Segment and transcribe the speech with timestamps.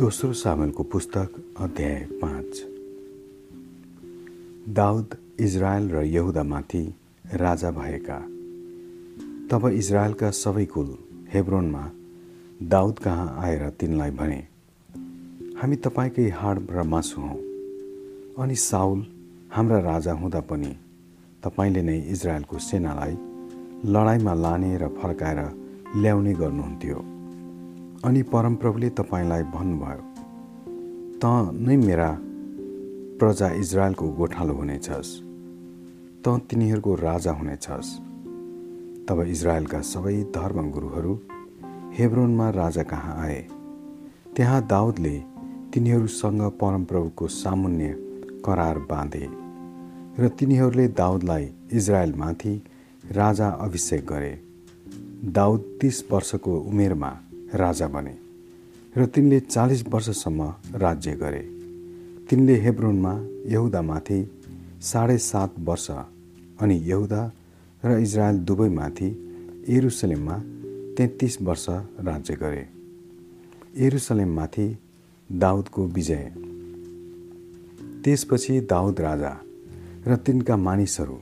[0.00, 1.28] दोस्रो सामेलको पुस्तक
[1.60, 2.60] अध्याय पाँच।
[4.68, 6.94] दाउद इजरायल र यहुदामाथि
[7.34, 8.16] राजा भएका।
[9.50, 10.96] तब इजरायलका सबै कुल
[11.34, 11.84] हेब्रोनमा
[12.62, 14.40] दाउद कहाँ आएर तिनलाई भने
[15.60, 17.38] हामी तपाईँकै हाड र मासु हौँ।
[18.40, 19.06] अनि साउल
[19.52, 20.76] हाम्रा राजा हुँदा पनि
[21.44, 23.14] तपाईँले नै इजरायलको सेनालाई
[23.84, 25.38] लडाइँमा लाने र फर्काएर
[25.96, 27.19] ल्याउने गर्नुहुन्थ्यो।
[28.04, 30.02] अनि परमप्रभुले तपाईँलाई भन्नुभयो
[31.20, 31.24] त
[31.56, 32.08] नै मेरा
[33.20, 35.10] प्रजा इजरायलको गोठालो हुनेछस्
[36.24, 37.90] त तिनीहरूको राजा हुनेछस्।
[39.08, 41.14] तब इजरायलका सबै धर्मगुरुहरू
[41.98, 43.40] हेब्रोनमा राजा कहाँ आए?
[44.36, 45.16] त्यहाँ दाउदले
[45.74, 47.94] तिनीहरूसँग परमप्रभुको सामुन्य
[48.44, 49.26] करार बाँधे
[50.18, 52.54] र तिनीहरूले दाउदलाई इजरायलमाथि
[53.04, 54.34] राजा अभिषेक गरे।
[55.32, 57.12] दाउद तिस वर्षको उमेरमा
[57.54, 58.16] राजा बने
[58.96, 61.42] र तिनले चालिस वर्षसम्म राज्य गरे।
[62.30, 63.14] तिनले हेब्रोनमा
[63.46, 64.20] यहुदामाथि
[64.80, 67.32] साढे सात वर्ष अनि यहुदा
[67.84, 69.08] र इजरायल दुवैमाथि
[69.68, 70.38] एरुसलेममा
[70.96, 71.66] तेत्तिस वर्ष
[72.00, 72.66] राज्य गरे।
[73.76, 74.78] एरुसलेममाथि
[75.32, 76.32] दाउदको विजय।
[78.04, 79.36] त्यसपछि दाउद राजा
[80.06, 81.18] र तिनका मानिसहरू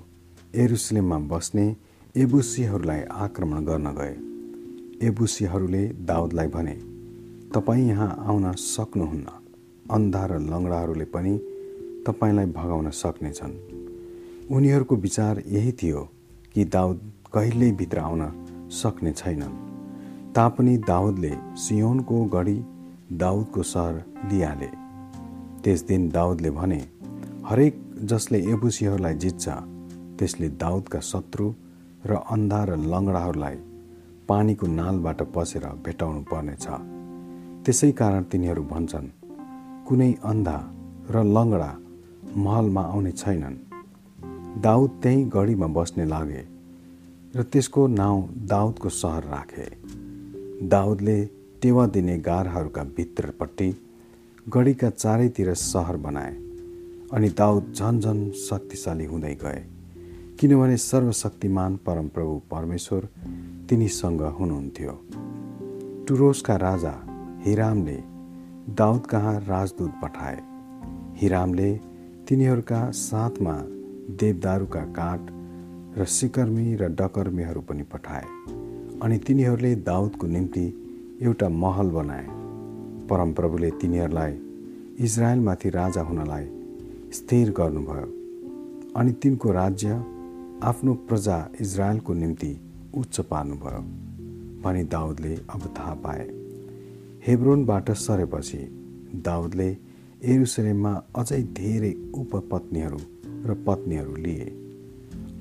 [0.55, 1.77] एरुसलेममा बस्ने
[2.17, 4.28] एबुसीहरूलाई आक्रमण गर्न गए।
[5.03, 6.73] एबुसीहरूले दाउदलाई भने
[7.55, 9.27] तपाईँ यहाँ आउन सक्नुहुन्न।
[9.91, 11.35] अन्धा र लङ्गडाहरूले पनि
[12.07, 13.55] तपाईँलाई भगाउन सक्नेछन्।
[14.51, 16.01] उनीहरूको विचार यही थियो
[16.55, 16.99] कि दाउद
[17.35, 18.23] कहिल्यै भित्र आउन
[18.71, 19.55] सक्ने छैनन्।
[20.35, 22.59] तापनि दाउदले सियोनको गढी
[23.13, 23.95] दाउदको सहर
[24.31, 24.71] लिइहाले।
[25.63, 26.81] त्यस दिन दाउदले भने
[27.47, 27.75] हरेक
[28.05, 29.49] जसले एबुसीहरूलाई जित्छ
[30.19, 31.53] त्यसले दाउदका शत्रु
[32.07, 33.57] र अन्धा र लङ्गडाहरूलाई
[34.29, 36.67] पानीको नालबाट पसेर भेटाउनु पर्नेछ।
[37.65, 39.09] त्यसै कारण तिनीहरू भन्छन्
[39.89, 40.57] कुनै अन्धा
[41.11, 41.71] र लङ्गडा
[42.45, 43.57] महलमा आउने छैनन्।
[44.67, 46.43] दाउद त्यही गढीमा बस्ने लागे
[47.37, 48.21] र त्यसको नाउँ
[48.53, 49.67] दाउदको सहर राखे।
[50.69, 51.19] दाउदले
[51.63, 53.69] टेवा दिने गारहरूका भित्रपट्टि
[54.47, 56.33] गढीका चारैतिर सहर बनाए
[57.13, 58.19] अनि दाउद झन झन
[58.49, 59.61] शक्तिशाली हुँदै गए
[60.41, 63.09] किनभने सर्वशक्तिमान परमप्रभु परमेश्वर
[63.69, 64.93] तिनीसँग हुनुहुन्थ्यो।
[66.09, 66.93] टुरोसका राजा
[67.45, 67.97] हिरामले
[68.75, 70.39] दाउद कहाँ राजदूत पठाए।
[71.17, 71.81] हिरामले
[72.29, 73.53] तिनीहरूका साथमा
[74.11, 75.21] देवदारूका काठ
[75.99, 78.25] र सिकर्मी र डकर्मीहरू पनि पठाए
[79.03, 80.67] अनि तिनीहरूले दाउदको निम्ति
[81.23, 82.27] एउटा महल बनाए।
[83.07, 84.39] परमप्रभुले तिनीहरूलाई
[85.01, 86.47] इजरायलमाथि राजा हुनलाई
[87.13, 88.09] स्थिर गर्नुभयो
[88.97, 90.01] अनि तिनको राज्य
[90.63, 92.53] आफ्नो प्रजा इजरायलको निम्ति
[92.95, 93.81] उच्च पार्नुभयो
[94.63, 96.25] भनी दाउदले अब थाहा पाए।
[97.27, 98.59] हेब्रोनबाट सरेपछि
[99.25, 99.69] दाउदले
[100.23, 103.01] एरुसलेममा अझै धेरै उपपत्नीहरू
[103.47, 104.49] र पत्नीहरू लिए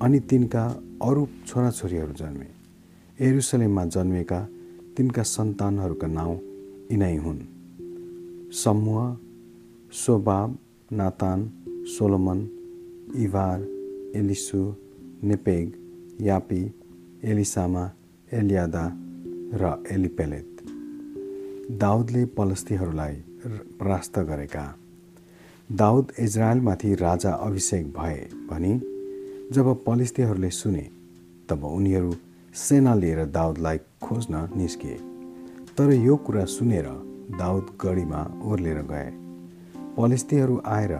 [0.02, 0.64] अनि तिनका
[1.02, 2.48] अरू छोराछोरीहरू जन्मे।
[3.18, 4.40] एरुसलेममा जन्मेका
[4.96, 6.36] तिनका सन्तानहरूका नाउँ
[6.92, 7.40] यिनै हुन्।
[8.52, 9.16] समूह
[9.92, 10.58] सोबाब
[10.92, 11.40] नातान
[11.86, 12.38] सोलोमन
[13.16, 13.58] इभार
[14.16, 14.60] एलिसु
[15.22, 15.66] नेपेग
[16.20, 16.62] यापी
[17.24, 17.90] एलिसामा
[18.32, 18.82] एलियादा
[19.54, 20.60] र एलिपेलेत।
[21.78, 23.14] दाउदले पलस्तीहरूलाई
[23.80, 24.62] परास्त गरेका
[25.72, 28.20] दाउद इजरायलमाथि राजा अभिषेक भए
[28.50, 28.72] भनी
[29.52, 30.86] जब पलिस्तीहरूले सुने
[31.48, 32.14] तब उनीहरू
[32.54, 34.96] सेना लिएर दाउदलाई खोज्न निस्किए।
[35.78, 36.88] तर यो कुरा सुनेर
[37.38, 39.10] दाउद गढीमा ओर्लेर गए।
[39.96, 40.98] पलिस्तीहरू आएर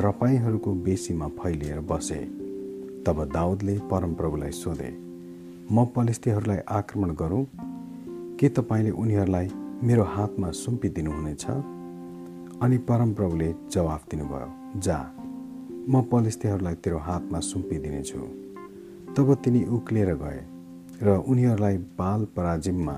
[0.00, 2.24] रपाईहरूको बेसीमा फैलिएर बसे।
[3.06, 5.11] तब दाउदले परमप्रभुलाई सोधे
[5.72, 7.44] म पलिस्तीहरूलाई आक्रमण गरौँ।
[8.36, 9.48] के तपाईँले उनीहरूलाई
[9.82, 11.44] मेरो हातमा सुम्पिदिनुहुनेछ?
[12.62, 14.98] अनि परमप्रभुले जवाफ दिनुभयो जा
[15.88, 18.18] म पलिस्तीहरूलाई तेरो हातमा सुम्पिदिनेछु।
[19.16, 20.40] तब तिनी उक्लिएर गए
[21.02, 22.96] र उनीहरूलाई बाल पराजिममा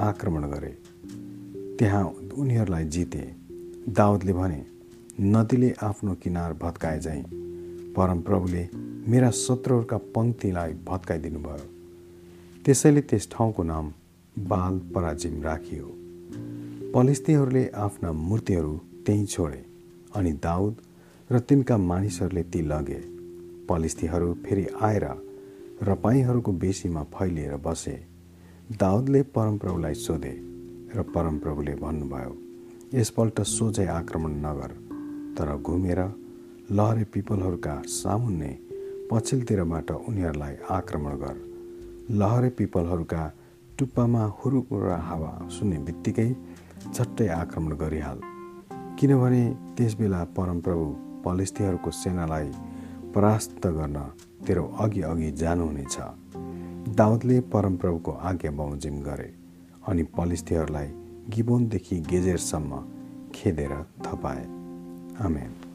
[0.00, 0.76] आक्रमण गरे।
[1.78, 3.34] त्यहाँ उनीहरूलाई जिते।
[3.88, 4.64] दाउदले भने
[5.20, 7.22] नदीले आफ्नो किनार भत्काए जाइ
[7.96, 8.68] परमप्रभुले
[9.08, 11.77] मेरा शत्रुहरूका पङ्क्तिलाई भत्काइदिनुभयो।
[12.64, 13.86] त्यसैले त्यस ठाउँको नाम
[14.36, 15.86] बाल पराजिम राखियो।
[16.94, 18.74] पलिस्तीहरूले आफ्ना मूर्तिहरू
[19.06, 19.62] त्यहीँ छोडे
[20.16, 20.74] अनि दाउद
[21.30, 23.00] र तिनका मानिसहरूले ती लगे।
[23.68, 25.04] पलिस्तीहरू फेरि आएर
[25.82, 27.96] रपाईहरूको बेसीमा फैलिएर बसे।
[28.78, 30.34] दाउदले परमप्रभुलाई सोधे
[30.96, 32.32] र परमप्रभुले भन्नुभयो
[32.94, 34.70] यसपल्ट सोझै आक्रमण नगर
[35.36, 36.00] तर घुमेर
[36.70, 38.52] लहरे पिपलहरूका सामुन्ने
[39.10, 41.36] पछिल्लोतिरबाट उनीहरूलाई आक्रमण गर।
[42.10, 43.32] लहरे पिपलहरूका
[43.78, 46.36] टुप्पामा हुरुकुरा हावा सुन्ने बित्तिकै
[46.94, 48.20] झट्टै आक्रमण गरिहाल।
[48.98, 49.42] किनभने
[49.76, 50.86] त्यसबेला परमप्रभु
[51.24, 52.50] पलिस्थीहरूको सेनालाई
[53.14, 53.98] परास्त गर्न
[54.46, 55.96] तेरो अघि अघि जानुहुनेछ।
[56.96, 59.30] दाउदले परमप्रभुको आज्ञा बमोजिम गरे
[59.88, 60.88] अनि पलिस्थीहरूलाई
[61.28, 62.84] गिबोनदेखि गेजेरसम्म
[63.34, 63.72] खेदेर
[64.04, 64.44] थपाए।
[65.24, 65.67] आमेन।